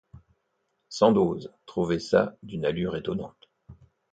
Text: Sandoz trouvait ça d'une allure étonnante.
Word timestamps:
Sandoz 0.89 1.53
trouvait 1.67 1.99
ça 1.99 2.35
d'une 2.41 2.65
allure 2.65 2.95
étonnante. 2.95 3.51